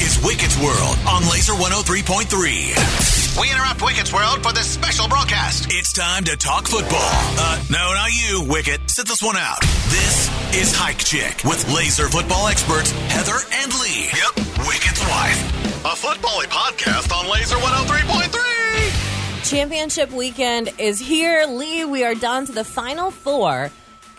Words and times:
is 0.00 0.18
Wicket's 0.24 0.56
World 0.58 0.96
on 1.06 1.28
Laser 1.30 1.52
103.3. 1.52 3.40
We 3.40 3.50
interrupt 3.50 3.82
Wicket's 3.82 4.12
World 4.12 4.42
for 4.42 4.52
this 4.52 4.66
special 4.66 5.06
broadcast. 5.08 5.66
It's 5.70 5.92
time 5.92 6.24
to 6.24 6.36
talk 6.36 6.66
football. 6.66 6.98
Uh, 7.02 7.62
no, 7.70 7.92
not 7.92 8.10
you, 8.12 8.46
Wicket. 8.48 8.88
Sit 8.88 9.06
this 9.06 9.22
one 9.22 9.36
out. 9.36 9.60
This 9.60 10.30
is 10.56 10.74
Hike 10.74 10.98
Chick 10.98 11.44
with 11.44 11.68
laser 11.74 12.08
football 12.08 12.46
experts 12.48 12.90
Heather 13.12 13.38
and 13.52 13.72
Lee. 13.80 14.04
Yep, 14.06 14.36
Wicket's 14.66 15.02
wife. 15.06 15.84
A 15.84 15.94
football 15.94 16.40
podcast 16.48 17.12
on 17.14 17.30
Laser 17.30 17.56
103.3. 17.56 19.50
Championship 19.50 20.10
weekend 20.12 20.70
is 20.78 20.98
here. 20.98 21.44
Lee, 21.46 21.84
we 21.84 22.04
are 22.04 22.14
down 22.14 22.46
to 22.46 22.52
the 22.52 22.64
final 22.64 23.10
four. 23.10 23.70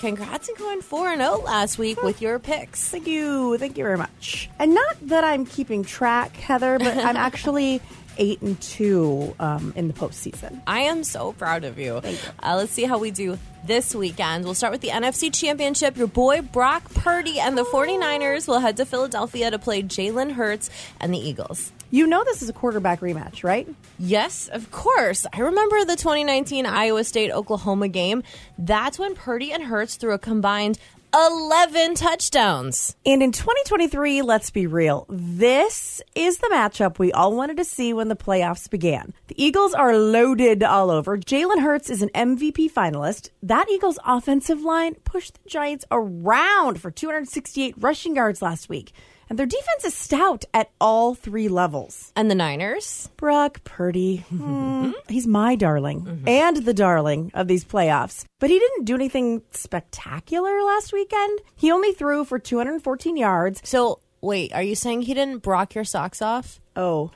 Congrats 0.02 0.50
on 0.50 0.56
going 0.56 0.82
4 0.82 1.16
0 1.16 1.42
last 1.46 1.78
week 1.78 2.02
with 2.02 2.24
your 2.24 2.40
picks. 2.40 2.90
Thank 2.90 3.06
you. 3.06 3.56
Thank 3.60 3.78
you 3.78 3.84
very 3.84 4.00
much. 4.00 4.50
And 4.58 4.74
not 4.74 4.98
that 5.04 5.24
I'm 5.24 5.46
keeping 5.46 5.84
track, 5.84 6.36
Heather, 6.38 6.80
but 6.80 6.98
I'm 6.98 7.16
actually 7.28 7.82
eight 8.18 8.42
and 8.42 8.60
two 8.62 9.36
um, 9.40 9.74
in 9.76 9.88
the 9.88 9.94
postseason. 9.94 10.62
I 10.68 10.82
am 10.82 11.04
so 11.04 11.34
proud 11.34 11.64
of 11.64 11.80
you. 11.80 12.00
Thank 12.02 12.24
you. 12.24 12.30
Uh, 12.42 12.56
let's 12.58 12.72
see 12.72 12.84
how 12.84 12.98
we 12.98 13.12
do 13.12 13.38
this 13.64 13.94
weekend. 13.94 14.46
We'll 14.46 14.54
start 14.54 14.72
with 14.72 14.82
the 14.82 14.90
NFC 14.90 15.34
Championship. 15.34 15.98
Your 15.98 16.08
boy 16.08 16.42
Brock 16.42 16.84
Purdy 16.94 17.40
and 17.40 17.58
the 17.58 17.64
49ers 17.64 18.48
will 18.48 18.60
head 18.60 18.78
to 18.78 18.86
Philadelphia 18.86 19.52
to 19.52 19.60
play 19.60 19.84
Jalen 19.84 20.34
Hurts 20.34 20.70
and 21.00 21.14
the 21.14 21.20
Eagles. 21.20 21.72
You 21.94 22.08
know 22.08 22.24
this 22.24 22.42
is 22.42 22.48
a 22.48 22.54
quarterback 22.54 23.02
rematch, 23.02 23.44
right? 23.44 23.68
Yes, 24.00 24.48
of 24.48 24.72
course. 24.72 25.26
I 25.34 25.42
remember 25.42 25.84
the 25.84 25.98
2019 25.98 26.66
Iowa 26.66 27.04
State 27.04 27.32
Oklahoma 27.32 27.90
game. 27.90 28.24
That's 28.58 28.98
when 28.98 29.14
Purdy 29.14 29.52
and 29.52 29.64
Hurts 29.64 29.96
threw 29.96 30.14
a 30.14 30.18
combined 30.18 30.80
11 31.14 31.96
touchdowns. 31.96 32.96
And 33.06 33.22
in 33.22 33.34
2023, 33.34 34.22
let's 34.22 34.50
be 34.50 34.66
real, 34.66 35.06
this 35.10 36.02
is 36.16 36.38
the 36.38 36.50
matchup 36.54 37.00
we 37.00 37.12
all 37.12 37.36
wanted 37.36 37.58
to 37.58 37.66
see 37.66 37.92
when 37.92 38.08
the 38.08 38.16
playoffs 38.16 38.70
began. 38.70 39.14
The 39.28 39.44
Eagles 39.44 39.74
are 39.74 39.98
loaded 39.98 40.64
all 40.64 40.90
over. 40.90 41.18
Jalen 41.18 41.62
Hurts 41.62 41.90
is 41.90 42.02
an 42.02 42.10
MVP 42.16 42.72
finalist. 42.72 43.30
That 43.44 43.70
Eagles 43.70 44.00
offensive 44.06 44.62
line 44.62 44.96
pushed 45.04 45.44
the 45.44 45.50
Giants 45.50 45.84
around 45.92 46.80
for 46.80 46.92
268 46.92 47.76
rushing 47.78 48.16
yards 48.16 48.42
last 48.42 48.70
week. 48.70 48.94
And 49.32 49.40
their 49.40 49.46
defense 49.46 49.86
is 49.86 49.94
stout 49.94 50.44
at 50.54 50.72
all 50.82 51.16
three 51.16 51.48
levels. 51.48 52.12
And 52.18 52.30
the 52.30 52.36
Niners? 52.36 53.10
Brock 53.16 53.64
Purdy. 53.64 54.26
Hmm, 54.28 54.92
he's 55.08 55.26
my 55.26 55.56
darling 55.56 56.26
and 56.28 56.58
the 56.58 56.74
darling 56.74 57.32
of 57.34 57.48
these 57.48 57.64
playoffs. 57.64 58.26
But 58.42 58.50
he 58.50 58.60
didn't 58.60 58.84
do 58.84 58.94
anything 58.94 59.42
spectacular 59.52 60.62
last 60.64 60.92
weekend. 60.92 61.40
He 61.56 61.72
only 61.72 61.94
threw 61.94 62.26
for 62.26 62.40
214 62.40 63.16
yards. 63.16 63.62
So, 63.64 64.00
wait, 64.20 64.52
are 64.52 64.64
you 64.64 64.76
saying 64.76 65.04
he 65.04 65.14
didn't 65.14 65.44
brock 65.44 65.76
your 65.76 65.86
socks 65.86 66.22
off? 66.22 66.60
Oh, 66.76 67.12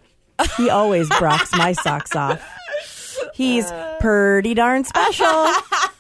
he 0.56 0.70
always 0.70 1.10
brocks 1.20 1.52
my 1.52 1.74
socks 1.74 2.16
off. 2.16 2.42
He's 3.34 3.70
pretty 4.00 4.54
darn 4.54 4.86
special. 4.86 5.52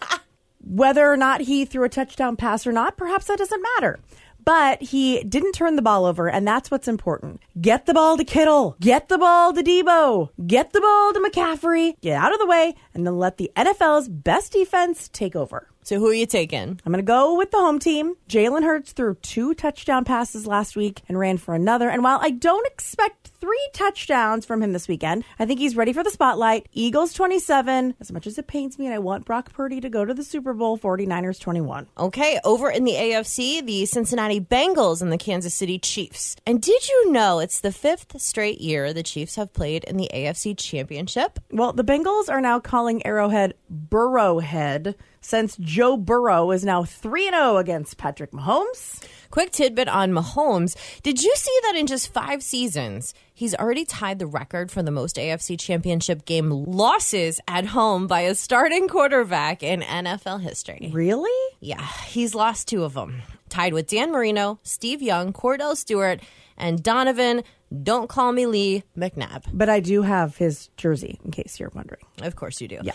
Whether 0.63 1.11
or 1.11 1.17
not 1.17 1.41
he 1.41 1.65
threw 1.65 1.83
a 1.83 1.89
touchdown 1.89 2.37
pass 2.37 2.65
or 2.65 2.71
not, 2.71 2.95
perhaps 2.95 3.27
that 3.27 3.37
doesn't 3.37 3.61
matter. 3.75 3.99
But 4.45 4.81
he 4.81 5.23
didn't 5.23 5.53
turn 5.53 5.75
the 5.75 5.81
ball 5.81 6.05
over, 6.05 6.29
and 6.29 6.47
that's 6.47 6.69
what's 6.69 6.87
important. 6.87 7.41
Get 7.59 7.87
the 7.87 7.93
ball 7.93 8.15
to 8.15 8.23
Kittle. 8.23 8.77
Get 8.79 9.09
the 9.09 9.17
ball 9.17 9.53
to 9.53 9.63
Deebo. 9.63 10.29
Get 10.45 10.71
the 10.71 10.81
ball 10.81 11.13
to 11.13 11.19
McCaffrey. 11.19 11.99
Get 11.99 12.21
out 12.21 12.31
of 12.31 12.39
the 12.39 12.45
way, 12.45 12.75
and 12.93 13.05
then 13.05 13.17
let 13.17 13.37
the 13.37 13.51
NFL's 13.55 14.07
best 14.07 14.53
defense 14.53 15.09
take 15.11 15.35
over. 15.35 15.67
So, 15.85 15.99
who 15.99 16.07
are 16.09 16.13
you 16.13 16.25
taking? 16.25 16.79
I'm 16.83 16.91
going 16.91 16.97
to 16.97 17.03
go 17.03 17.35
with 17.35 17.51
the 17.51 17.57
home 17.57 17.77
team. 17.77 18.15
Jalen 18.27 18.63
Hurts 18.63 18.91
threw 18.91 19.13
two 19.15 19.53
touchdown 19.53 20.03
passes 20.03 20.47
last 20.47 20.75
week 20.75 21.03
and 21.07 21.19
ran 21.19 21.37
for 21.37 21.53
another. 21.53 21.89
And 21.89 22.03
while 22.03 22.17
I 22.21 22.31
don't 22.31 22.65
expect 22.65 23.34
three 23.45 23.69
touchdowns 23.73 24.43
from 24.43 24.63
him 24.63 24.73
this 24.73 24.87
weekend, 24.87 25.23
I 25.37 25.45
think 25.45 25.59
he's 25.59 25.75
ready 25.75 25.93
for 25.93 26.03
the 26.03 26.09
spotlight. 26.09 26.67
Eagles 26.73 27.13
27. 27.13 27.93
As 27.99 28.11
much 28.11 28.25
as 28.25 28.39
it 28.39 28.47
pains 28.47 28.79
me, 28.79 28.87
and 28.87 28.95
I 28.95 28.97
want 28.97 29.23
Brock 29.23 29.53
Purdy 29.53 29.79
to 29.81 29.89
go 29.89 30.03
to 30.03 30.15
the 30.15 30.23
Super 30.23 30.51
Bowl, 30.55 30.79
49ers 30.79 31.39
21. 31.39 31.85
Okay, 31.95 32.39
over 32.43 32.71
in 32.71 32.85
the 32.85 32.93
AFC, 32.93 33.63
the 33.63 33.85
Cincinnati 33.85 34.41
Bengals 34.41 34.99
and 35.03 35.11
the 35.11 35.17
Kansas 35.19 35.53
City 35.53 35.77
Chiefs. 35.77 36.35
And 36.47 36.59
did 36.59 36.89
you 36.89 37.11
know 37.11 37.37
it's 37.37 37.59
the 37.59 37.71
fifth 37.71 38.19
straight 38.19 38.61
year 38.61 38.93
the 38.93 39.03
Chiefs 39.03 39.35
have 39.35 39.53
played 39.53 39.83
in 39.83 39.97
the 39.97 40.09
AFC 40.11 40.57
Championship? 40.57 41.37
Well, 41.51 41.71
the 41.71 41.83
Bengals 41.83 42.29
are 42.29 42.41
now 42.41 42.59
calling 42.59 43.05
Arrowhead 43.05 43.53
Burrowhead 43.71 44.95
since 45.21 45.57
Joe 45.57 45.97
Burrow 45.97 46.51
is 46.51 46.63
now 46.63 46.83
3 46.83 47.29
0 47.29 47.57
against 47.57 47.97
Patrick 47.97 48.31
Mahomes. 48.31 49.03
Quick 49.31 49.51
tidbit 49.51 49.87
on 49.87 50.11
Mahomes. 50.11 50.75
Did 51.01 51.23
you 51.23 51.33
see 51.35 51.59
that 51.63 51.75
in 51.75 51.87
just 51.87 52.13
five 52.13 52.43
seasons, 52.43 53.13
he's 53.33 53.55
already 53.55 53.85
tied 53.85 54.19
the 54.19 54.27
record 54.27 54.71
for 54.71 54.83
the 54.83 54.91
most 54.91 55.15
AFC 55.17 55.59
championship 55.59 56.25
game 56.25 56.49
losses 56.49 57.39
at 57.47 57.65
home 57.65 58.07
by 58.07 58.21
a 58.21 58.35
starting 58.35 58.87
quarterback 58.87 59.63
in 59.63 59.81
NFL 59.81 60.41
history? 60.41 60.89
Really? 60.93 61.55
Yeah, 61.59 61.85
he's 62.07 62.35
lost 62.35 62.67
two 62.67 62.83
of 62.83 62.93
them. 62.93 63.21
Tied 63.49 63.73
with 63.73 63.87
Dan 63.87 64.11
Marino, 64.11 64.59
Steve 64.63 65.01
Young, 65.01 65.31
Kordell 65.31 65.77
Stewart, 65.77 66.21
and 66.57 66.81
Donovan, 66.81 67.43
don't 67.83 68.07
call 68.09 68.31
me 68.31 68.45
Lee, 68.45 68.83
McNabb. 68.97 69.43
But 69.53 69.69
I 69.69 69.79
do 69.79 70.01
have 70.01 70.37
his 70.37 70.69
jersey, 70.77 71.19
in 71.23 71.31
case 71.31 71.59
you're 71.59 71.71
wondering. 71.73 72.03
Of 72.21 72.35
course 72.35 72.61
you 72.61 72.67
do. 72.67 72.79
Yeah. 72.81 72.93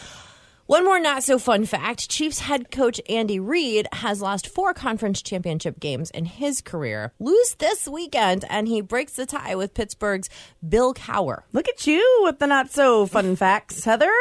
One 0.70 0.84
more 0.84 1.00
not 1.00 1.24
so 1.24 1.40
fun 1.40 1.64
fact 1.64 2.08
Chiefs 2.08 2.38
head 2.38 2.70
coach 2.70 3.00
Andy 3.08 3.40
Reid 3.40 3.88
has 3.92 4.22
lost 4.22 4.46
four 4.46 4.72
conference 4.72 5.20
championship 5.20 5.80
games 5.80 6.12
in 6.12 6.26
his 6.26 6.60
career. 6.60 7.12
Lose 7.18 7.54
this 7.54 7.88
weekend, 7.88 8.44
and 8.48 8.68
he 8.68 8.80
breaks 8.80 9.14
the 9.14 9.26
tie 9.26 9.56
with 9.56 9.74
Pittsburgh's 9.74 10.30
Bill 10.68 10.94
Cowher. 10.94 11.42
Look 11.52 11.68
at 11.68 11.88
you 11.88 12.20
with 12.22 12.38
the 12.38 12.46
not 12.46 12.70
so 12.70 13.04
fun 13.06 13.34
facts, 13.44 13.82
Heather. 13.82 14.12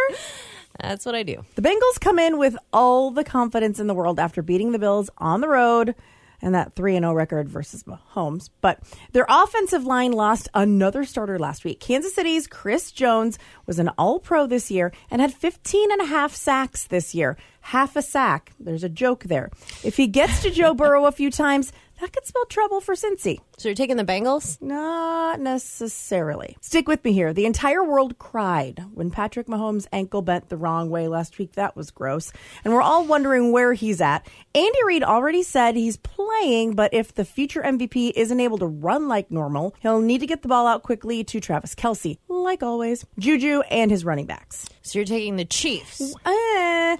That's 0.81 1.05
what 1.05 1.13
I 1.13 1.21
do. 1.21 1.45
The 1.53 1.61
Bengals 1.61 1.99
come 2.01 2.17
in 2.17 2.39
with 2.39 2.57
all 2.73 3.11
the 3.11 3.23
confidence 3.23 3.79
in 3.79 3.85
the 3.85 3.93
world 3.93 4.19
after 4.19 4.41
beating 4.41 4.71
the 4.71 4.79
Bills 4.79 5.11
on 5.19 5.41
the 5.41 5.49
road 5.49 5.93
and 6.41 6.55
that 6.55 6.75
3 6.75 6.93
0 6.93 7.13
record 7.13 7.49
versus 7.49 7.83
Mahomes. 7.83 8.49
But 8.61 8.79
their 9.11 9.25
offensive 9.29 9.85
line 9.85 10.11
lost 10.11 10.49
another 10.53 11.03
starter 11.03 11.39
last 11.39 11.63
week. 11.63 11.79
Kansas 11.79 12.15
City's 12.15 12.47
Chris 12.47 12.91
Jones 12.91 13.37
was 13.65 13.79
an 13.79 13.89
all 13.97 14.19
pro 14.19 14.47
this 14.47 14.71
year 14.71 14.91
and 15.11 15.21
had 15.21 15.33
15 15.33 15.91
and 15.91 16.01
a 16.01 16.05
half 16.05 16.33
sacks 16.35 16.85
this 16.87 17.13
year. 17.13 17.37
Half 17.61 17.95
a 17.95 18.01
sack. 18.01 18.53
There's 18.59 18.83
a 18.83 18.89
joke 18.89 19.23
there. 19.25 19.51
If 19.83 19.97
he 19.97 20.07
gets 20.07 20.41
to 20.43 20.51
Joe 20.51 20.73
Burrow 20.75 21.05
a 21.05 21.11
few 21.11 21.29
times, 21.31 21.71
that 21.99 22.13
could 22.13 22.25
spell 22.25 22.45
trouble 22.45 22.79
for 22.79 22.95
Cincy. 22.95 23.39
So 23.57 23.67
you're 23.67 23.75
taking 23.75 23.97
the 23.97 24.05
Bengals? 24.05 24.61
Not 24.61 25.41
necessarily. 25.41 26.55
Stick 26.61 26.87
with 26.87 27.03
me 27.03 27.11
here. 27.11 27.33
The 27.33 27.45
entire 27.45 27.83
world 27.83 28.17
cried 28.17 28.85
when 28.93 29.11
Patrick 29.11 29.47
Mahomes' 29.47 29.85
ankle 29.91 30.21
bent 30.21 30.47
the 30.47 30.55
wrong 30.55 30.89
way 30.89 31.09
last 31.09 31.37
week. 31.37 31.53
That 31.53 31.75
was 31.75 31.91
gross. 31.91 32.31
And 32.63 32.73
we're 32.73 32.81
all 32.81 33.05
wondering 33.05 33.51
where 33.51 33.73
he's 33.73 33.99
at. 33.99 34.25
Andy 34.55 34.79
Reid 34.85 35.03
already 35.03 35.43
said 35.43 35.75
he's 35.75 35.97
playing, 35.97 36.75
but 36.75 36.93
if 36.93 37.13
the 37.15 37.25
future 37.25 37.61
MVP 37.61 38.13
isn't 38.15 38.39
able 38.39 38.59
to 38.59 38.65
run 38.65 39.09
like 39.09 39.29
normal, 39.29 39.75
he'll 39.81 39.99
need 39.99 40.19
to 40.19 40.27
get 40.27 40.41
the 40.41 40.47
ball 40.47 40.67
out 40.67 40.83
quickly 40.83 41.25
to 41.25 41.41
Travis 41.41 41.75
Kelce, 41.75 42.17
like 42.29 42.63
always, 42.63 43.05
Juju, 43.19 43.59
and 43.69 43.91
his 43.91 44.05
running 44.05 44.25
backs. 44.25 44.69
So 44.83 44.99
you're 44.99 45.05
taking 45.05 45.35
the 45.35 45.45
Chiefs. 45.45 46.15
Uh, 46.25 46.31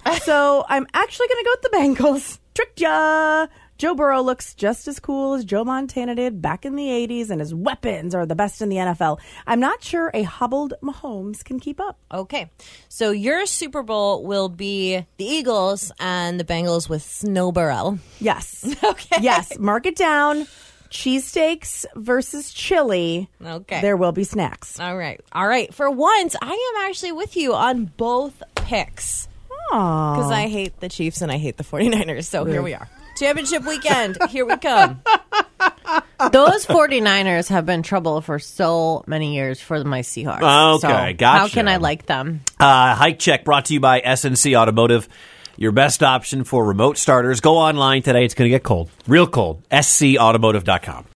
Eh. 0.04 0.18
so 0.22 0.64
I'm 0.68 0.86
actually 0.94 1.28
going 1.28 1.44
to 1.44 1.44
go 1.44 1.50
with 1.52 1.62
the 1.62 1.76
Bengals. 2.02 2.38
Tricked 2.54 2.80
ya. 2.80 3.46
Joe 3.78 3.94
Burrow 3.94 4.20
looks 4.20 4.52
just 4.52 4.86
as 4.88 5.00
cool 5.00 5.32
as 5.32 5.42
Joe 5.42 5.64
Montana 5.64 6.14
did 6.14 6.42
back 6.42 6.66
in 6.66 6.76
the 6.76 6.86
80s, 6.86 7.30
and 7.30 7.40
his 7.40 7.54
weapons 7.54 8.14
are 8.14 8.26
the 8.26 8.34
best 8.34 8.60
in 8.60 8.68
the 8.68 8.76
NFL. 8.76 9.18
I'm 9.46 9.58
not 9.58 9.82
sure 9.82 10.10
a 10.12 10.22
hobbled 10.22 10.74
Mahomes 10.82 11.42
can 11.42 11.58
keep 11.58 11.80
up. 11.80 11.98
Okay. 12.12 12.50
So 12.90 13.10
your 13.10 13.46
Super 13.46 13.82
Bowl 13.82 14.22
will 14.26 14.50
be 14.50 15.06
the 15.16 15.24
Eagles 15.24 15.92
and 15.98 16.38
the 16.38 16.44
Bengals 16.44 16.90
with 16.90 17.00
Snow 17.02 17.52
Burrell. 17.52 17.98
Yes. 18.18 18.76
Okay. 18.84 19.16
Yes. 19.22 19.58
Mark 19.58 19.86
it 19.86 19.96
down. 19.96 20.46
Cheesesteaks 20.90 21.86
versus 21.94 22.52
chili. 22.52 23.28
Okay. 23.42 23.80
There 23.80 23.96
will 23.96 24.12
be 24.12 24.24
snacks. 24.24 24.78
All 24.80 24.96
right. 24.96 25.20
All 25.32 25.46
right. 25.46 25.72
For 25.72 25.88
once, 25.90 26.34
I 26.42 26.50
am 26.52 26.88
actually 26.88 27.12
with 27.12 27.36
you 27.36 27.54
on 27.54 27.84
both 27.84 28.42
picks. 28.56 29.28
Aww. 29.70 30.16
Because 30.16 30.32
I 30.32 30.48
hate 30.48 30.80
the 30.80 30.88
Chiefs 30.88 31.22
and 31.22 31.30
I 31.30 31.38
hate 31.38 31.56
the 31.56 31.64
49ers. 31.64 32.24
So 32.24 32.44
here 32.44 32.62
we 32.62 32.74
are. 32.74 32.88
Championship 33.16 33.64
weekend. 33.66 34.18
Here 34.30 34.46
we 34.46 34.56
come. 34.56 35.02
Those 36.32 36.66
49ers 36.66 37.48
have 37.48 37.66
been 37.66 37.82
trouble 37.82 38.20
for 38.20 38.38
so 38.38 39.04
many 39.06 39.34
years 39.34 39.60
for 39.60 39.82
my 39.84 40.00
Seahawks. 40.00 40.76
Okay, 40.76 41.12
so 41.12 41.16
gotcha. 41.16 41.38
How 41.38 41.48
can 41.48 41.68
I 41.68 41.76
like 41.76 42.06
them? 42.06 42.40
Uh, 42.58 42.94
Hike 42.94 43.18
check 43.18 43.44
brought 43.44 43.66
to 43.66 43.74
you 43.74 43.80
by 43.80 44.00
SNC 44.00 44.56
Automotive. 44.56 45.08
Your 45.56 45.72
best 45.72 46.02
option 46.02 46.44
for 46.44 46.64
remote 46.64 46.96
starters. 46.96 47.40
Go 47.40 47.58
online 47.58 48.02
today. 48.02 48.24
It's 48.24 48.34
going 48.34 48.50
to 48.50 48.54
get 48.54 48.62
cold. 48.62 48.90
Real 49.06 49.26
cold. 49.26 49.62
SCAutomotive.com. 49.70 51.06